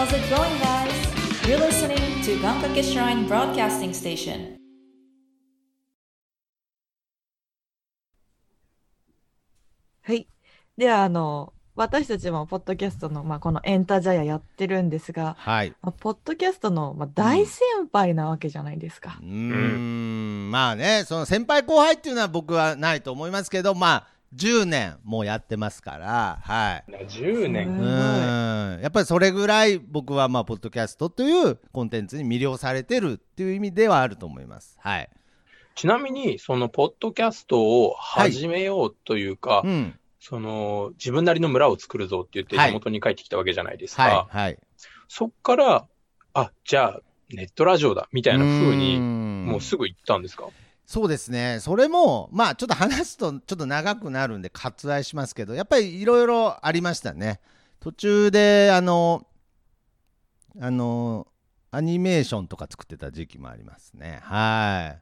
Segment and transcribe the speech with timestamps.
[0.00, 1.46] How's it going, guys?
[1.46, 4.56] You're listening to Gankake Shrine Broadcasting Station.
[10.00, 10.26] はい。
[10.78, 15.74] では、あの、私たちもポッドキャストの、まあ、このエンタジャヤやってるんですが、はい。
[15.82, 17.62] まあ、ポッドキャストの、まあ、大先
[17.92, 19.22] 輩なわけじゃないですかう。
[19.22, 26.84] ーん、まあね、その先輩後輩っていうのは僕はないと思いますけど、まあ、10年もうやってますから、はい。
[27.06, 27.68] 10年。
[27.68, 34.78] うんやっぱりそれぐらい僕はまあポッドキャストというコンテンツに魅了されてるっていう意味ではあると思います。
[34.80, 35.10] はい。
[35.74, 39.98] ちなみに、そのポッドキャストを始めようというか、うん。
[40.18, 44.02] その自分なりの村を作るぞって言ってはい地元に帰ってきたわけじゃないですか。
[44.02, 44.36] はい。
[44.36, 44.58] はい。
[45.08, 45.86] そっから、
[46.34, 50.44] あ、じゃあネットラジオだみたいな風に、にもうすぐ行ったんですか？
[50.90, 57.38] そうですね、それも、まあ、ちょっと話すと、ちょっと長くなるんで、割愛しますけど、やっぱりいろいろありましたね。
[57.78, 59.24] 途中で、あの、
[60.60, 61.28] あの、
[61.70, 64.18] アニメーションとか作ってた時期もありますね。
[64.24, 64.96] は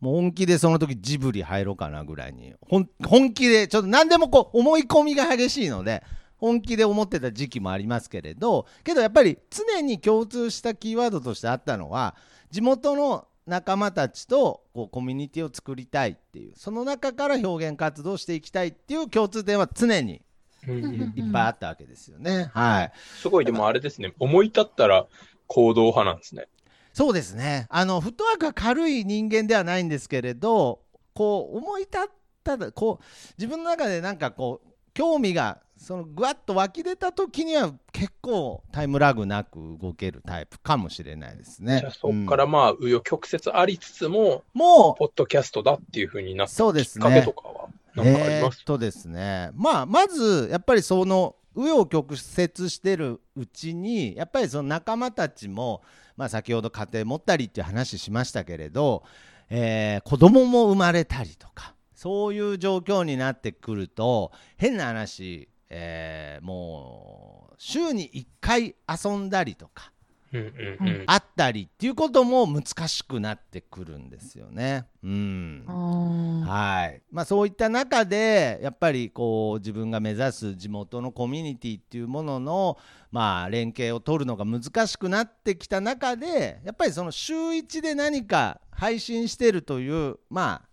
[0.00, 0.04] い。
[0.04, 6.02] もう本気でその時ジブリ入ろうかなぐらいに、本本気で、ちょっと何でもこう、思い込みが激しいので、
[6.36, 12.16] 本気で思ってた時期もありますけれど、けどやっぱり常に共通したキーワードとしてあったのは、
[12.50, 20.22] 地元の仲間たちとこうコミュニティを作りたいっていうその中から表現活動をしていきたいっていう共通点は常に
[20.66, 22.50] いっぱいあったわけですよね。
[22.54, 25.06] はい、すごい、でもあれですね、思い立ったら
[25.48, 26.46] 行動派なんですね。
[26.92, 30.80] そうですねあのフットワークが軽い人間ではないんですけれど
[31.14, 32.00] こう思い立っ
[32.44, 33.04] たらこう
[33.38, 41.80] 自分の中でなんかこう興味がそのぐわっと湧き出た時には結構タイムラグなく動けるタイプかもしれないですね。
[41.80, 41.92] じゃあ。
[41.92, 42.26] そっかうん。
[42.26, 55.82] らまあ、紆余曲折ありつつも、もうポッドキャストだっていう風になったそうですねきっかけとかは、なんかあります、とですね、まあ、まずやっぱりその紆余曲折してるうちにやっぱりその仲間たちも、
[56.16, 59.02] まあ、先ほど家庭持ったりっていう話しましたけれど、
[59.50, 69.92] えー子供も生まれたりとかそういう状況になってくると変な話、えーもう週に1回遊んだりとか
[70.32, 70.40] うん
[70.80, 71.04] うんうん。
[71.06, 74.86] あったりっていうことも難しくなってくるんですよね。
[75.02, 75.64] うん。
[75.68, 77.02] あはい。
[77.10, 82.78] まあ、そういった中でやっぱりこう自分が目指す地元のコミュニティっていうものの、
[83.10, 90.68] まあ、連携を取るのが難しくなってきた中でやっぱりその週1で何か配信してるというまあ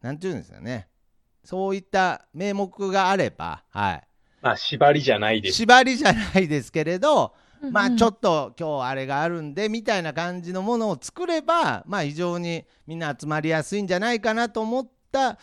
[0.00, 0.88] なんていうんですかね。
[1.44, 4.02] そういった名目があれば、はい、
[4.42, 5.56] まあ、縛りじゃないです。
[5.58, 15.38] 縛りじゃないですけれど、ーまあちょっっと今日あれがあるんでみたいな感じのものを作ればまあ非常にみんな集まりやすいんじゃないかなと思った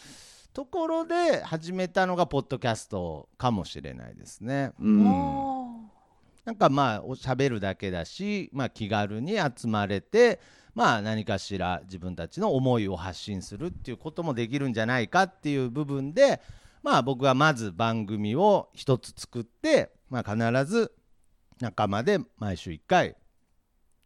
[0.53, 4.73] ところで始めたのがポッドキャストかもしれないですね。
[4.79, 5.03] うん、
[6.43, 10.41] なんかまあおしゃべるだけだし、まあ、気軽に集まれて
[10.75, 16.41] まあ何かしら自分たちの思いを発信するっていうこともできるんじゃないかっていう部分で
[16.81, 20.91] まあ僕はまず番組を一つ作って、まあ、必ず
[21.59, 23.15] 仲間で毎週1回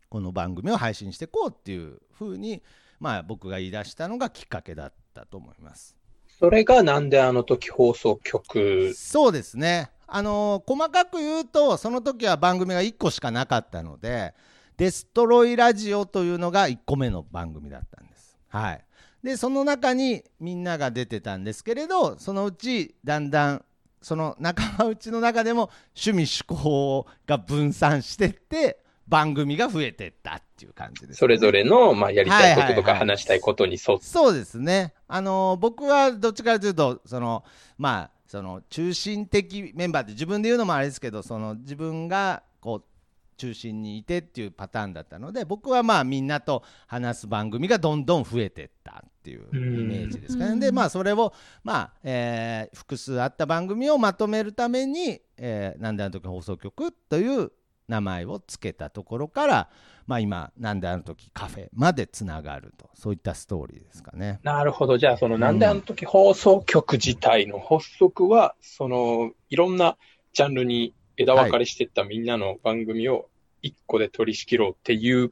[0.10, 2.64] この番組を配信していこうっていうふうに
[3.00, 5.96] まあ僕が言い出したのがきっかけだったと思います。
[6.40, 8.94] それがなんであの時放送局？
[8.96, 9.92] そうですね。
[10.08, 14.34] あのー細かく言うとその時は番組が1個しかなかったので
[14.78, 18.38] 「デストロイラジオ」というのが1個目の番組だったんです。
[18.50, 18.86] はい、
[19.24, 23.66] でその中にみんなが出てたんですけれどそのうちだんだん
[24.02, 34.06] その仲間内の中でも趣味趣向が分散してって番組が増えてったっていう感じです、それぞれの、まあ、やりたいこととか話したいことに沿って。
[34.06, 34.94] そうですね。
[35.08, 37.44] あの僕はどっちかというとその
[37.78, 42.84] まあその中心的メンバーって自分で言うのもあれですけどその自分がこう
[43.34, 50.52] 中心にいてっていうパターンだったので僕はまあみんなと話す番組がどんどん増えてったっていうイメージですかね。
[50.52, 51.34] うんでまあそれを
[51.64, 57.52] まあ、えー複数あった番組をまとめるために「えーなんであの時放送局」という
[57.88, 59.70] 名前をつけたところから、
[60.08, 64.40] まあ、今「なんであの時カフェ」までつながるとそういったストーリーですかね。
[64.44, 64.98] なるほど。
[64.98, 69.98] じゃあ、その、なんであの時放送局自体の発足は、その、いろんな
[70.34, 73.30] ジャンルに枝分かれしていったみんなの番組を
[73.62, 75.30] 一個で取り仕切ろうっていう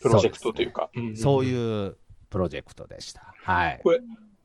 [0.00, 0.90] プロジェクトというか。
[0.96, 1.96] んんそういう
[2.30, 3.34] プロジェクトでした。
[3.42, 3.80] はい。
[3.82, 4.00] これ、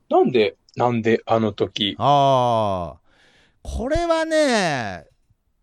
[0.08, 3.00] なんで、なんであの時、ああ、
[3.62, 5.06] これはね、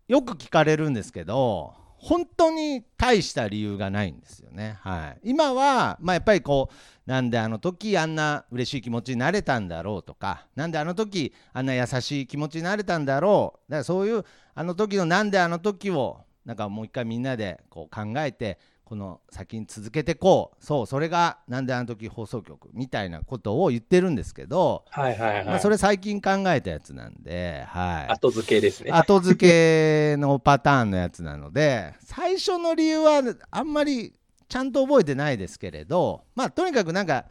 [0.08, 4.76] よく聞かれるんですけど、本当に大した理由がないんですよね。
[4.80, 6.74] はい、今は、まあ、やっぱりこう、
[7.06, 25.44] なんであの時あんな嬉しい気持ちになれたんだろうとか、なんであの時あんな優しい気持ちになれたんだろう、だからそういうあの時のなんであの時をなんかもう一回みんなでこう考えてこの先に続けてこうそうそれがなんであの時放送局みたいなことを言ってるんですけど、はいはいはい。
[25.46, 28.90] まあ、それ最近考えたやつなんで、はい、後付けですね。
[28.90, 34.12] 後付けのパターンのやつなので最初の理由はあんまり
[34.46, 37.24] ちゃんと覚えてないですけれどまあとにかくなんか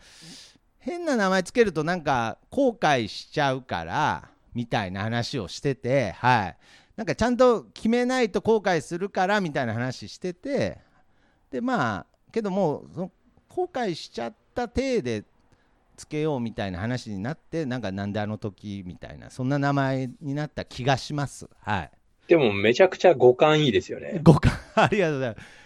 [0.79, 6.57] 変な名前つけるとなんか後悔しちゃうからみたいな話をしててはい
[6.95, 10.79] なんかちゃんと決めないと後悔するからみたいな話してて
[11.49, 13.11] でまあけどもうその
[13.49, 15.23] 後悔しちゃった体で
[15.97, 21.47] つけようみたいな話になってなんかなんであの時みたいなそんな名前になった気がします。
[21.61, 21.91] はい。
[22.27, 24.19] でもめちゃくちゃ五感いいですよね。
[24.23, 25.60] ごか ありがとうございます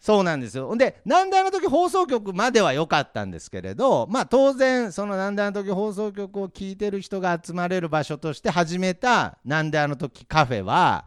[0.00, 0.66] そうなんですよ。
[0.66, 11.04] ほんでなんであの時放送局までは良かったんですけれどまあ当然そのなんであの時放送局を聞いてる人が集まれる場所として始めたなんであの時カフェは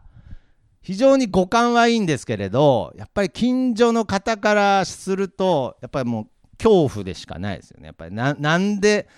[0.80, 7.86] 非常に五感はいいんですけれどやっぱり近所の方からするとやっぱりもう恐怖でしかないですよね。
[7.86, 9.08] やっぱりななんで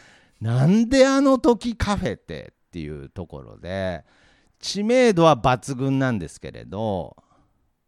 [0.41, 4.05] なんであの時カフェってっていうところで
[4.59, 7.15] 知名度は抜群なんですけれど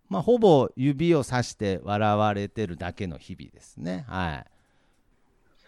[0.08, 4.04] まあ、ほぼ指をさして笑われてるだけの日々ですね。
[4.08, 4.44] はい。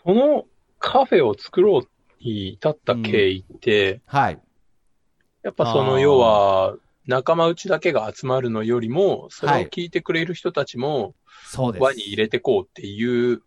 [0.02, 0.46] その
[0.78, 4.40] カフェを作ろうに至った経緯って、はい。
[5.42, 6.76] やっぱその要は
[7.06, 11.14] 仲間内だけが集まるのよりも、それをはい聞いてくれる人たちも
[11.44, 11.82] そうです。
[11.82, 13.42] 輪に入れてこうっていう、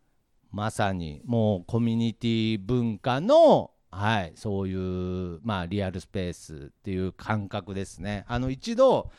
[0.52, 8.26] まさにもうコミュニティ文化の、はい、そういう、まあ、リアルスペースっていう感覚ですね。
[8.28, 9.12] あの一度、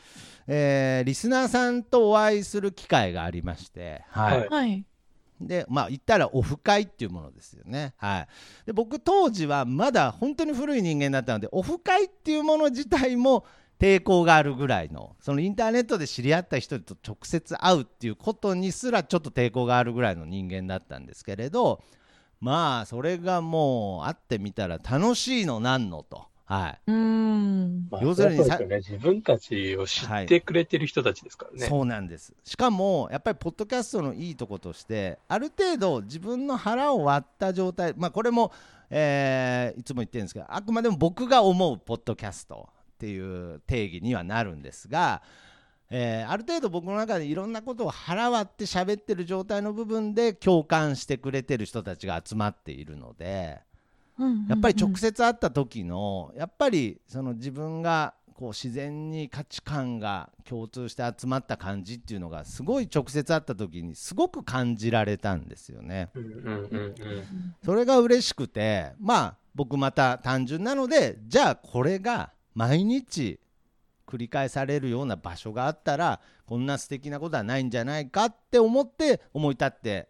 [0.47, 4.85] えーリスナーさんとお会いする機会がありまして、はいはいはい。
[5.41, 7.93] でまあ言ったらオフ会っていうものですよね。
[7.97, 8.27] はい、
[8.67, 13.45] で僕当時はまだ本当に古い人間だったのでオフ会っていうもの自体も
[13.79, 21.81] 抵抗があるぐらいのそのインターネットで知り合った人と直接会うっていうことにすらちょっと抵抗があるぐらいの人間だったんですけれど
[22.45, 26.27] まあそれがもう会ってみたら楽しいのなんのと。
[26.45, 27.87] はい、うーん。
[27.89, 28.75] まあ、要するにさそうですよね。
[28.77, 31.65] 自分たちを知ってくれてる人たちですからね。
[31.65, 38.51] そうなんですしかもやっぱりポッドキャストのいいとことしてある程度自分の腹を割った状態まあこれも、
[38.91, 45.23] えーいつも言ってるんですけどあくまでも僕が思うポッドキャストっていう定義にはなるんですが、
[45.89, 53.61] えーある程度僕の中でいろんなことを腹割って喋ってる状態の部分で共感してくれてる人たちが集まっているので。
[54.49, 66.09] やっぱり直接会った時のやっぱりその自分がこう自然に価値観が共通して集まった感じっていうのがすごい直接会った時にすごく感じられたんですよね。
[66.15, 66.95] うんうんうんうん。
[67.63, 73.39] それが嬉しくてまあ僕また単純なのでじゃあこれが毎日
[74.07, 80.09] 繰り返されるような場所があったらこんな素敵なことはないんじゃないかって思って思い立って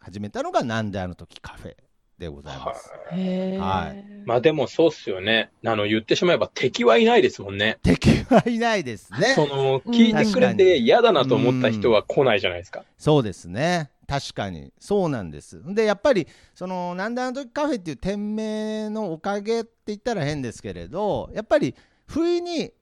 [0.00, 1.76] 始めたのがなんであの時カフェ
[2.18, 2.90] でございます。
[3.12, 3.58] へえ。
[3.58, 5.50] はいまあでもそうっすよね。
[5.66, 7.78] あの、言ってしまえば敵はいないですもんね。
[7.82, 9.28] 敵はいないですね。
[9.34, 12.84] その、うん聞いてくれてに嫌だなと思った人は来ないじゃないですか。
[12.98, 21.74] そうですね確かにそうなんですでやっぱりそのなんであの時カフェっていう店名のおかげって言ったら変ですけれどやっぱり
[22.06, 22.72] 不意に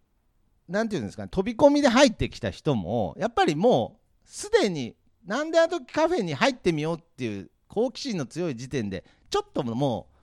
[0.71, 4.95] なんていうんですかね飛び込みで入ってきた人もやっぱりもうすでに
[5.27, 10.17] なんであの時カフェに入ってみようっていう好奇心の強い時点でちょっともう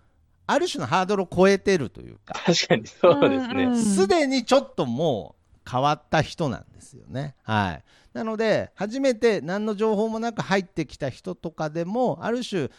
[0.48, 3.75] ある種のハードルを超えてるというか確かにそうですね。
[3.75, 5.36] すでにちょっとも
[5.66, 7.36] う変わった人なんですよね。
[7.44, 12.70] はい、なので初めて何の情報もなく入ってきた人とかでもある種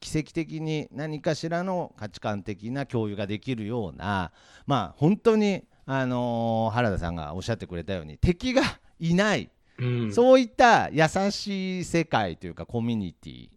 [0.00, 4.32] 奇跡的に何かしらの価値観的な共有ができるような
[4.66, 8.62] まあ本当に、あのー原田さんがおっしゃってくれたように敵が
[9.00, 10.12] いない、うん。
[10.12, 13.48] そういった優しい世界というかコミュニティ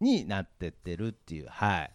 [0.00, 1.90] になってってるっていう、はい、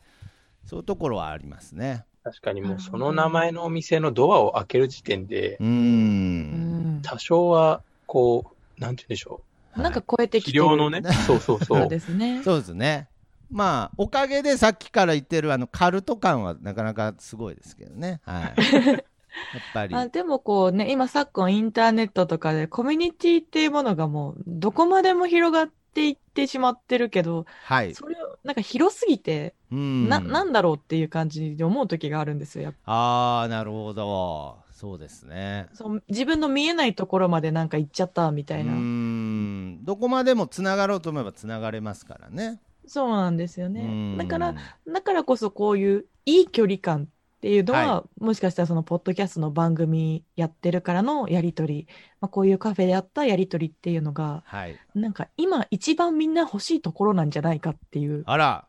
[0.66, 2.06] そういうところはありますね。
[2.24, 7.02] 確かにもうその名前のお店のドアを開ける時点でう、んん。
[7.02, 9.42] 多少は、こう、なんて言うんでしょ
[9.76, 10.42] なんか超えてう。
[10.42, 10.64] きてる。
[10.64, 11.88] のね、 そうそうそそうう。
[11.88, 12.42] ですね。
[12.44, 13.08] そうですね。
[13.50, 18.20] まあおかげでさっきから言ってるあのカルト感はなかなかすごいですけどね。
[18.24, 18.54] はい。
[19.54, 19.96] やっぱり。
[19.96, 27.96] あでもこうね、今昨今インターネットとかでコミュニティっていうものがもうどこまでも広がっていってしまってるけど、はい。
[27.96, 30.10] それをなんか広すぎて、うん。
[30.10, 32.64] な、なんだろうっていう感じで思う時があるんですよ。
[32.64, 34.58] やっぱああなるほど。
[34.72, 35.68] そうですね。
[35.74, 38.72] そう自分の見えないところまでなんか行っちゃったみたういな。
[38.72, 39.84] ん。
[39.84, 42.62] どこまでもつながろうと思えばつながれますからね。
[42.88, 43.84] そうなんですようね。
[43.84, 44.56] んだから、
[44.88, 47.08] だからこそこういういい距離感
[47.40, 51.88] っていうのは、はもしかしたらそのポッドキャストの番組やってるからのやりとり、
[52.20, 54.78] まあ、こういうカフェであったやりとりっていうのが、はい。
[54.94, 58.66] なんか今一番みんな欲しいところなんじゃないかっていう、あら、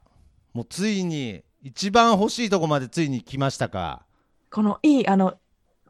[0.55, 4.07] もうついに、一番欲しいとこまでついに来ましたか？
[4.53, 5.35] このいい、あの、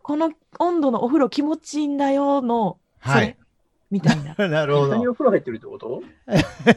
[0.02, 3.37] この温度のお風呂気持ちいいんだよの、それ、はい
[3.90, 4.34] みたいな。
[4.49, 5.10] なるほ何ど。
[5.10, 6.02] お風呂入ってるってこと？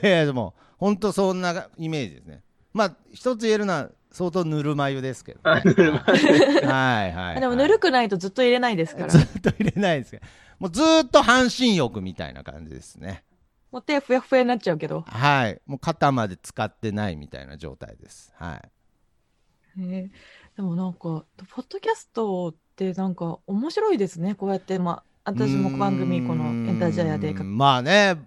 [0.03, 2.43] いや、でも、本当そんなイメージですね。
[2.73, 7.39] まあ、一つ言えるのは、相当ぬるま湯ですけど、あぬるま湯はいはい、はい。
[7.41, 9.17] でもぬるくないとずっと入れないですからず。
[9.17, 10.25] っと入れないですけど、
[10.59, 13.23] もうずっと半身浴みたいな感じですね。
[13.71, 15.01] もう手ふやふやになっちゃうけど。
[15.01, 15.59] はい。
[15.65, 18.31] もう肩まで使ってないみたいな状態です。
[18.37, 18.61] は
[19.77, 19.81] い。
[19.81, 20.11] へえ
[20.55, 21.23] でもなんか、ポ
[21.63, 24.35] ッドキャストってなんか面白いですね。
[24.35, 28.17] こうやって、まあ、私も番組、このエンタジャヤでうーんまあね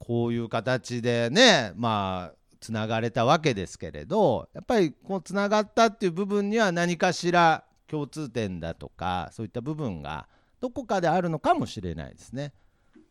[0.00, 2.36] こういう形でねまあ
[2.66, 10.26] つながれたわけですけれどやっぱりこうつながったっていう部分には何かしら共通点だとかそういった部分が
[10.58, 12.52] どこかであるのかもしれないですね。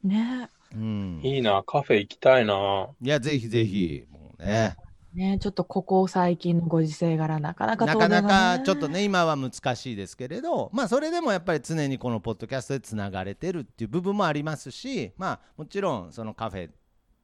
[0.04, 0.50] ね。
[0.74, 2.90] うん、いいいな、カフェ行きたいな。
[3.02, 4.76] やぜひぜひもうね。
[5.14, 5.38] ね。
[5.40, 16.70] ちょっとここ最近のご時世柄なかなかなかなかちょっとね今は難しいですけれどまあそれでもやっぱり常にこのポッドキャストでつながれてるっていう部分もありますしまあもちろんそのカフェ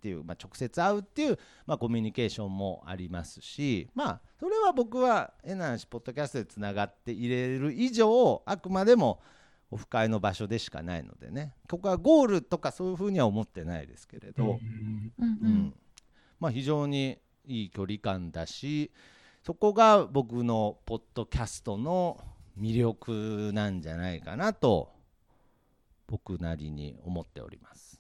[0.02, 9.22] っていう、まあ、直接会うっていう、まあ、コミュニケーションもありますしまあそれは僕はえなしポッドキャストでつながっていれる以上あくまでも
[9.70, 11.54] オフ会の場所でしかないのでね。
[11.70, 15.14] ここはゴールとかそういうふうには思ってないですけれど、うん。
[15.18, 15.74] うん。
[16.42, 18.92] まあ、非常にいい距離感だし
[19.44, 22.20] そこが僕のポッドキャストの
[22.60, 24.92] 魅力なんじゃないかなと
[26.08, 27.91] 僕なりに思っております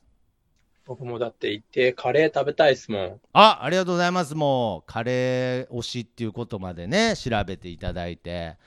[0.92, 3.20] 僕もだって行ってカレー食べたいですもん。
[3.32, 4.36] あありがとうございます。
[4.36, 8.58] もうカレー推しっていうことまでね調べていただいて。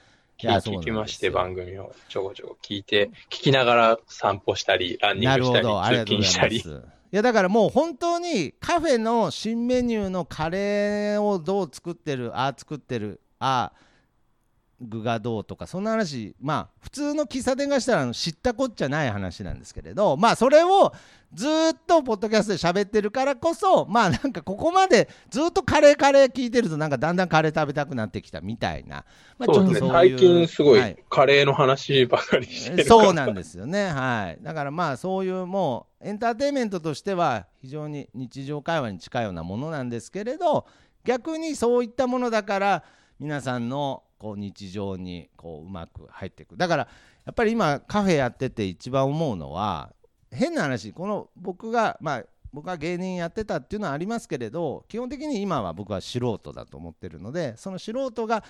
[0.41, 1.95] いや聞きまして、番組を。
[2.09, 6.57] ちょこちょこ聞いて、聞きながら散歩したり、ランニングしたり、通勤したり。
[6.57, 6.63] い
[7.11, 13.79] やだからもう本当にカフェの新メニューのカレーをどう作ってるああ作ってるああ
[14.89, 20.93] 具がどうとかそんな話まあ普通の喫茶店がしたら知ったこっちゃない話なんですけれどまあそれを
[21.33, 29.05] ずーっとポッドキャストで喋ってるからこそまあなんかここまでずっとカレーカレー聞いてるとなんかだんだんカレー食べたくなってきたみたいな、
[29.39, 29.87] まあ、そうですね。
[29.87, 33.05] いう最近すごはいいカレーの話ばかりしてるから。
[33.05, 40.67] そうなんですよね、はい、だからまあそういうもうエンターテインメントとしては非常に日常会話に近いようなものなんですけれど
[41.05, 42.85] 逆にそういったものだから
[43.19, 46.57] 皆さんのこう日常にこううまく入っていく。
[46.57, 46.89] だから
[47.27, 49.93] やっぱり今カフェやってて一番思うのは
[50.33, 58.43] 変な話この僕がまあ僕は芸人やってたっていうのはありますけれど基本的に今は僕は素人だと思ってるのでその素人が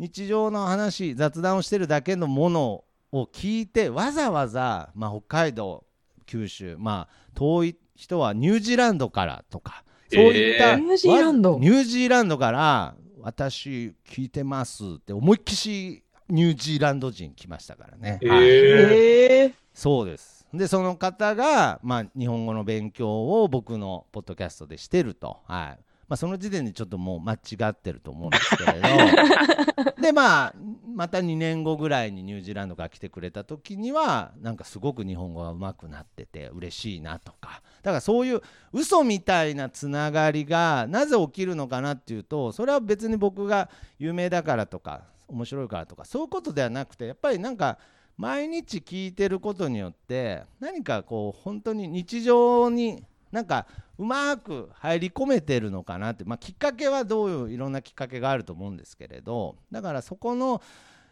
[0.00, 5.84] 日常の話雑談をしてるだけのものを聞いてわざわざ、まあ、北海道
[6.26, 10.78] 九州まあ遠い人はニュージーランドからとかそういった、えー。
[10.80, 11.52] ニュージーランド。
[11.54, 12.94] わニュージーランドから
[13.24, 18.44] 私聞いてますって思いっきしニュージーランド人来ましたからね、えはい。
[18.44, 20.46] ーへえそうです。
[20.52, 25.78] でその方が、まあ、日本語の勉強を僕のポッドキャストでしてると、はい
[26.14, 27.38] まあ、その時点でちょっともう間違
[27.70, 29.98] ってると思うんですけれど。
[30.00, 30.54] でまあ
[30.94, 37.62] また2年後ぐらいにニュージーランドから来てくれた時にはなんかすごく日本語が上手くなってて嬉しいなとか。
[37.82, 38.42] だからそういう
[38.72, 43.68] 嘘みたいなつながりがなぜ起きるのかなっていうとそれは別に僕が
[43.98, 47.78] 有名だからとか面白いからとかそういうことではなくてやっぱりなんか
[48.16, 53.02] 毎日聞いてることによって何かこう本当に日常に
[53.34, 53.66] なんか
[53.98, 59.56] うまく入り込めてるのかなって、まあ、きっかけはどういういろんなきっかけがあると思うんですけれど。
[59.72, 60.62] だからそこの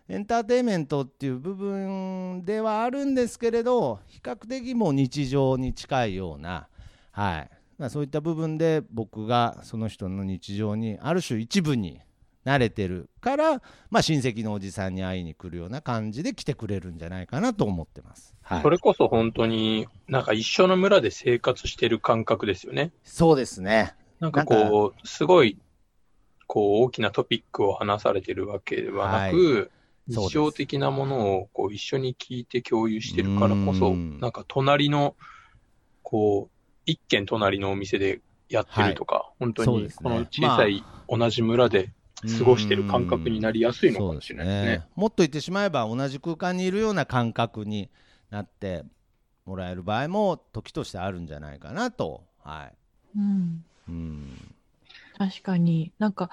[0.08, 6.68] エンターテインメントっていう部分ではあるんですけれど比較的もう日常に近いような、
[7.10, 7.50] はい。
[7.76, 11.98] まあ、そういった部分で僕がその人の日常にある種一部に
[12.44, 18.34] 慣れてるから、まあ、親戚のおじさんに会いに来るような感じで来てくれるんじゃないかなと思ってます。
[18.42, 18.62] はい。
[18.62, 22.92] そ、れこそ本当になんか一緒の村で生活してる感覚ですよね。
[23.04, 23.94] そうですね。
[24.18, 25.58] なんかこう、すごい、
[26.46, 29.70] こう大きなトピックを話されてるわけではなく、そうです
[30.08, 34.18] 日常的なものをこう一緒に聞いて共有してるからこそ、うん。
[34.18, 35.14] なんか隣の、
[36.02, 36.52] こう、
[36.86, 41.90] 一軒隣のお店でやってるとか、本当にこの小さい同じ村で
[42.38, 44.86] 過ごしてる感覚になりやすいのかもしれないですね。
[44.94, 47.90] もっと言ってしまえば同じ空間にいるような感覚に
[48.30, 48.84] なって
[49.44, 52.24] もらえる場合も時としてあるんじゃないかなと。
[52.42, 53.18] はい。
[53.18, 54.54] うんうん。
[55.18, 56.30] 確かになんか、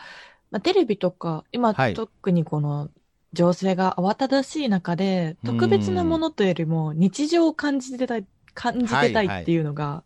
[0.51, 2.89] まあ、テレビとか今、はい特にこの
[3.33, 10.03] 情勢が慌ただしい中で、特別なものというよりも日常を感じてたい、感じてたいっていうのが、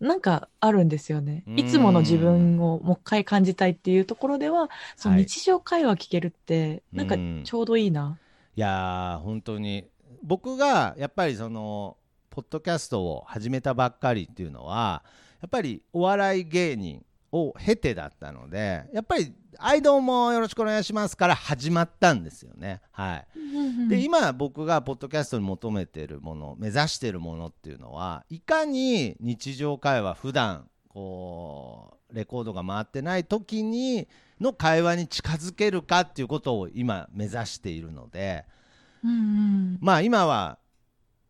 [0.00, 1.44] なんかあるんですよね。
[1.46, 8.18] うんいつもの自分をもう一回感じたいっていうところでは、そのはい日常会話聞けるって、なんかうんちょうどいいな。
[8.56, 9.88] いやー本当に
[10.22, 11.96] 僕がやっぱりその
[12.30, 15.02] ポッドキャストを始めたばっかりっていうのは
[15.40, 22.80] やっぱりお笑い芸人を経てだったのでやっぱり「はいどうもよろしくお願いします」から始まったんですよね。
[22.90, 23.24] は
[23.86, 34.08] い、で今僕がポッドキャストに求めてるもの目指してるものっていうのはいかに日常会話普段こうレコードが回ってない時に
[34.40, 38.44] の会話に近づけるかっていうことを今目指しているので
[39.04, 39.78] うんうん。
[39.80, 40.58] まあ今は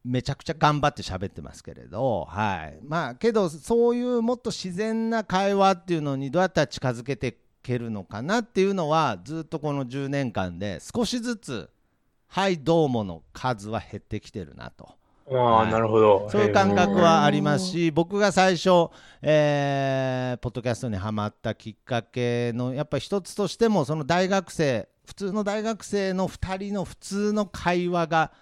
[0.04, 11.70] めちゃくちゃ頑張って喋ってますけれどはいまあけどそういうもっと自然な会話っていうのにどうやったら近づけていけるのかなっていうのはずっとこの10年間で少しずつ
[12.28, 15.00] 「はいどうも」の数は減ってきてるなと。
[15.32, 16.28] ああ、はいなるほど。
[16.30, 18.88] そういう感覚へはありますし、僕が最初、
[19.22, 28.32] えーポッドキャストにはまったきっかけのやっぱり一つとしても、その大学生、普通の大学生の2人の普通の会話が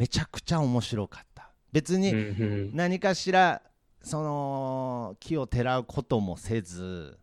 [0.00, 1.50] めちゃくちゃ面白かった。
[1.72, 3.60] 別ーに何かしら、
[4.00, 7.18] その木をてらうこともせず、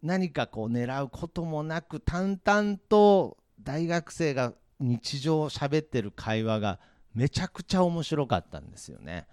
[0.00, 6.78] 何かこう狙うこともなく、淡々と大学生が日常喋ってる会話が
[7.16, 9.26] めちゃくちゃ面白かったんですよね。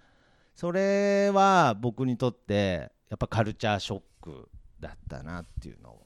[0.56, 4.48] それは僕にとってやっぱカルチャーショック
[4.80, 6.02] だったなっていうのを。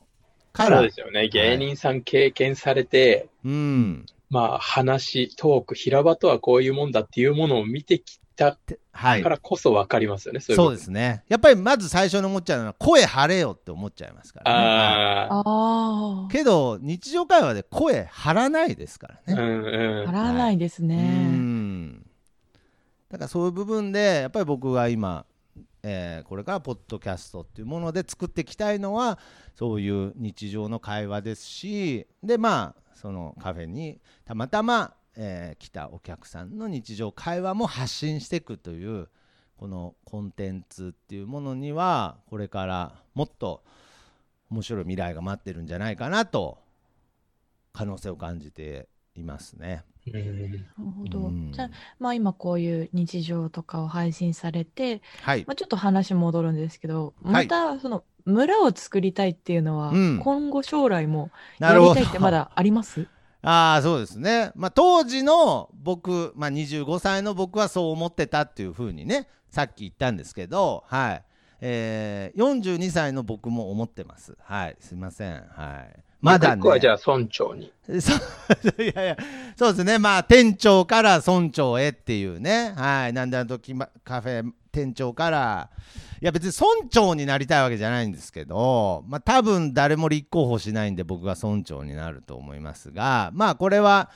[0.55, 1.29] そうですよね。
[1.29, 4.07] 芸人さん経験されて、うん。
[4.35, 9.29] まあ話、トーク、平場とはこういうもんだっていうものを見てきたてはいか。
[9.29, 10.41] らこそわかりますよね。
[10.41, 11.23] そういうそうことですね。
[11.29, 14.59] やっぱりまず最初に思っちゃうのは声張れよって思っちゃいますからね。
[14.59, 16.29] ああ、ああ。
[16.33, 19.41] けど日常会話で声張らないですからね。
[19.41, 20.11] うんうん。
[20.11, 20.97] 払わないですうね。
[21.29, 22.03] ん
[23.09, 25.27] だからそういう部分でやっぱり僕が今、
[25.85, 29.19] えーこれからポッドキャストっていうもので作っていきたいのは
[29.55, 39.09] そういう日常の会話ですしでまあそのカフェにたまたま、えー来たお客さんの日常会話も発信していくという
[39.59, 43.63] このコンテンツっていうものにはこれからもっと
[44.51, 46.57] 面白い未来が待ってるんじゃないかなと
[47.75, 49.85] 可能性を感じていますね。
[50.07, 50.67] うんなる
[50.99, 51.19] ほど。
[51.27, 60.19] うんじゃあ、まあ今こういう日常とかを配信されて、はいまあちょっと話戻るんですけど、はいまたその村を作りたいっていうのは、うん。
[60.23, 63.07] 今後将来もやりたいってまだあります？
[63.47, 71.23] ああそうですね、まあ、当時の僕、まあ、25歳の僕はそう思ってたっていうふうにねさっき言ったんですけど、はい。
[71.61, 74.37] えー、42歳の僕も思ってます。
[74.43, 74.77] はい。
[74.81, 75.35] すいません。
[75.35, 76.01] はい。
[76.21, 76.57] まだね。
[76.57, 77.73] 僕はじゃあ村長に。
[78.01, 78.13] そ
[78.79, 79.17] ういやいや。
[79.57, 79.99] そうですね。
[79.99, 82.75] まあ店長から村長へっていうね。
[82.77, 83.13] はい。
[83.13, 85.71] なんであの時まカフェ店長から
[86.21, 94.11] いや別に村長になりたいわけじゃないんですけどまあ多分誰も立候補しないんで僕が村長になると思いますがまあこれは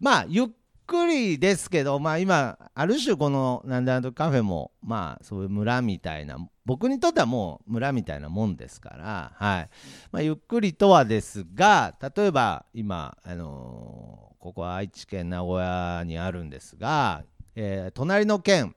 [0.00, 0.46] まあゆっ
[0.86, 9.68] くりですけどまあ今ある種このなんであの時カフェもまあそういう村みたいな僕にとってはもう村みたいなもんですからはい。
[10.12, 17.24] まあ、ゆっくりとはですが例えば今、あのここは愛知県名古屋にあるんですが、
[17.56, 18.74] えー隣の県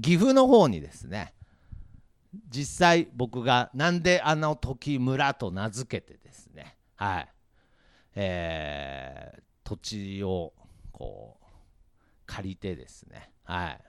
[0.00, 1.34] 岐阜の方にですね
[2.50, 7.28] 実際僕がなんであの時村と名付けてですねはい。
[8.14, 10.54] えー土地を
[10.92, 11.44] こう
[12.24, 13.80] 借りてですねはい。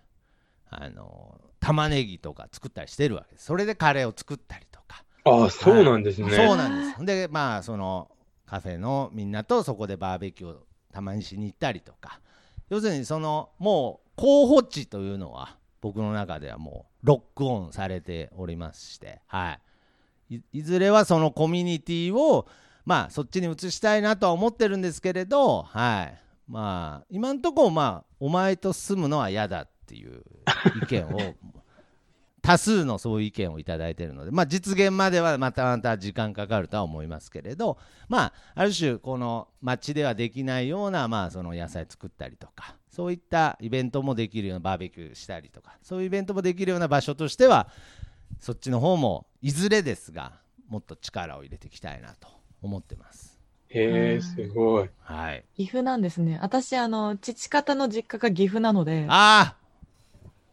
[0.69, 3.45] あのー玉ねぎとか作ったりしてるわけです。
[3.45, 5.03] それでカレーを作ったりとか。
[5.25, 6.31] ああ、そうなんですね。
[6.31, 7.05] そうなんです。
[7.05, 8.09] で、まあ、その
[8.45, 12.21] カフェのみんなとそこでバーベキューをたまにしに行ったりとか、
[12.69, 19.57] 要するにそのもう候補地というのは僕の中ではもうロックオンされておりまして、は
[20.29, 20.35] い。
[20.35, 22.47] いいずれはそのコミュニティを
[22.85, 26.17] まあそっちに移したいなとは思ってるんですけれど、はい。
[26.47, 30.23] まあ今のとこまあお前と住むのは嫌だっていう
[30.83, 31.35] 意見を
[32.41, 47.69] 多数のそういう意見をいただいてるので、まあ、実現まではまたまた時間かかるとは思いますけれど、まあ、ある種この町ではできないような、まあ、その野菜作ったりとかそういったイベントもできるようなバーベキューしたりとかそういうイベントもできるような場所としては
[48.39, 50.33] そっちの方もいずれですが
[50.67, 52.27] もっと力を入れていきたいなと
[52.61, 53.39] 思ってます。
[53.69, 54.89] へえ、すごい。
[55.01, 56.39] はい、岐阜なんですね。
[56.41, 59.59] 私、あの、父方の実家が岐阜なので、ああ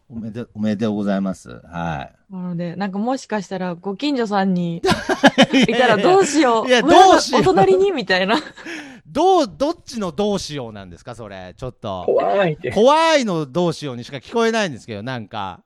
[0.09, 1.49] おめでおめでとうございます。
[1.65, 4.77] はいなので、なんかもしかしたらご近所さんに
[5.67, 6.67] いたらどうしよう。
[6.67, 8.35] いやどうしようお隣にみたいな。
[9.17, 11.55] どうどっちのどうしようなんですかそれ。
[11.57, 12.03] ちょっと。
[12.05, 12.71] 怖いって。
[12.71, 15.63] 怖いのどうしようにしか聞こえないんですけどなんか。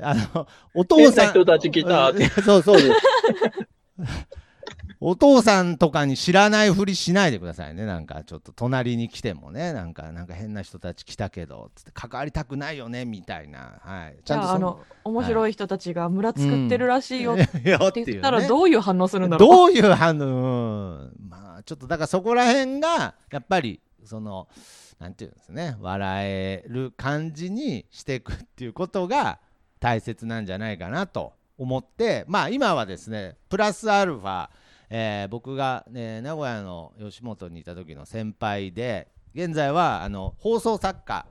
[0.00, 2.28] あのお父変さなん人たち来たって。
[2.42, 3.00] そうそうです
[5.00, 7.86] お父さんとかに知らないふりしないでくださいね。
[7.86, 9.72] なんかちょっと隣に来てもね。
[9.72, 13.80] なんかなんか変な人たち来たけどつって関わりたくないよねみたいな。
[13.80, 14.16] はい。
[14.24, 17.34] ちじゃあ、あその、面白い人たちが村作ってるらしいよ。
[17.34, 18.48] っよて言ったらね。
[18.48, 19.48] どういう反応するんだろう。
[19.48, 20.26] どういう反応、う
[21.04, 21.12] ん。
[21.28, 24.48] まあちょっとだからそこら辺がやっぱりその
[24.98, 25.76] なんていうんですね。
[25.80, 29.38] 笑える感じにしていくっていうことが
[29.78, 32.24] 大切なんじゃないかなと思って。
[32.26, 34.48] まあ今はですねプラスアルファ、
[34.90, 41.26] えー僕が、ね、名古屋の吉本にいた時の先輩で現在はあの放送作家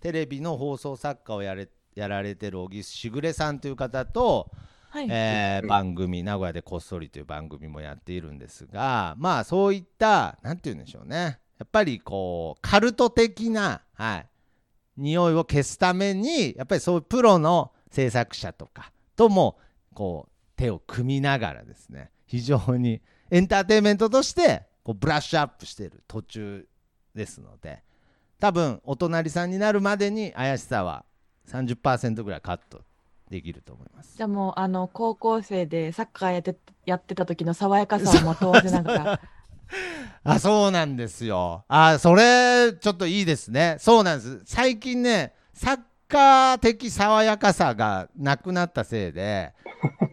[0.00, 4.50] テレビの放送作家をやれやられてる小木しぐれさんという方と、
[4.90, 5.08] はい。
[5.10, 14.26] えー番組名古屋でこっそりという番組もやっているんですがまあそういったなんて言うんでしょうねやっぱりこうカルト的な、はい、
[14.96, 19.58] 匂いを消すためにやっぱりそういうプロの制作者とかとも
[19.94, 26.66] こう手を組みながらですね非常にエンターテインメントとしてこうブラッシュアップしている途中
[27.14, 27.82] ですので
[28.38, 31.04] 多分お隣さんになるまでに怪しさは
[31.48, 32.82] 30%ぐらいカット
[33.30, 34.16] できると思います。
[34.16, 39.20] じゃあもう、あの、高校生でサッカーやって、やってた時の爽やかさをまとわせながら、
[40.22, 41.64] あそうなんですよ。
[41.68, 43.76] あそれちょっといいですね。
[43.80, 44.42] そうなんです。
[44.44, 49.54] 最近ねサッカー的爽やかさがなくなったせいで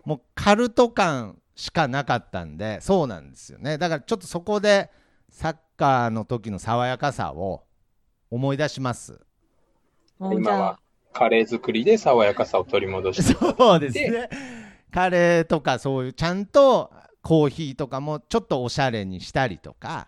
[0.06, 4.90] もうカルト感しかなかったんでそうなんですよねだからちょっとそこで
[5.30, 7.64] サッカーの時の爽やかさを
[8.32, 9.20] 思い出します
[10.20, 10.80] 今は、
[11.12, 13.34] カレー作りで爽やかさを取り戻して。
[13.34, 14.30] そうですね
[14.92, 20.08] カレーとかそういうちゃんとコーヒーとかもちょっとおしゃれにしたりとか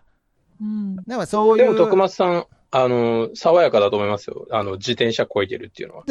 [0.60, 0.96] うん。
[1.06, 4.46] なんかそういうでも、徳松さん、あの、爽やかだと思いますよ。
[4.50, 6.04] あの、自転車こいでるっていうのは。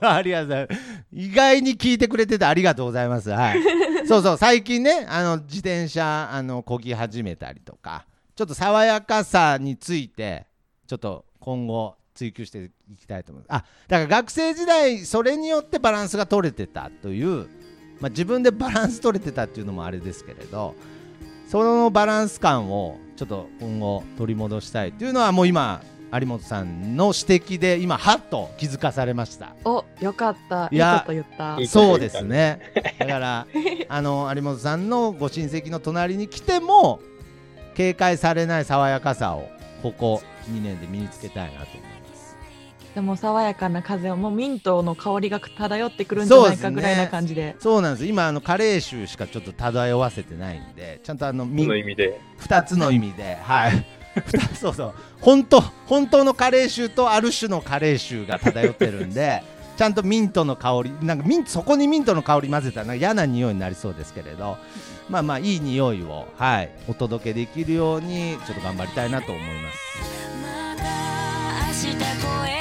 [0.16, 0.80] ありがとうございます。
[1.12, 3.30] 意外に聞いてくれててありがとうございます。
[3.30, 3.60] はい。
[4.10, 10.48] そうそう、最近ね、あの自転車あの漕ぎ始めたりとか、ちょっと爽やかさについて
[10.88, 13.62] ちょっと今後追求していきたいと思います。
[13.62, 17.46] あ、だから学生時代それによってバランスが取れてたという、
[18.00, 20.74] まあ自分でバランス取れてたっていうのもあれですけれど、
[21.46, 29.54] そのバランス感をちょっと今後取り戻したいっていうのはもう今有本さんの指摘で今はっと気づかされました。
[29.64, 30.68] お、よかった。
[30.72, 31.64] いやこと言ったい。
[31.64, 32.60] いこと言ったそうですね。
[32.98, 33.46] だから
[33.88, 37.00] あの有本さんのご親戚の隣に来ても
[37.74, 39.48] 警戒されない爽やかさを
[39.82, 42.36] ここ2年で身につけたいなと思います。
[42.94, 47.54] でも爽やかな風を、もうミントの香りが漂ってくるんじゃないかぐらいな感じで。
[47.60, 48.06] そうなんです。
[48.06, 52.20] 今あのカレー臭しかちょっと漂わせてないんで、ちゃんとあのみその意味で。
[52.40, 53.99] 2つの意味で、はい。
[54.58, 59.42] そうそう本当本当のカレー臭とある種のカレー臭が漂ってるんで
[59.76, 64.58] ちゃんとミントの香りなんかミントそこにミントの香り混ぜたらなんか嫌な匂いになりそうですけれど
[65.08, 69.78] まあまあいい匂いを、はい、お届けできるようにちょっと頑張りたいなと思います。
[70.42, 70.84] また
[71.88, 72.59] 明日